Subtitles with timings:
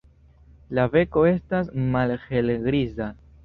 [0.77, 3.15] La beko estas malhelgriza.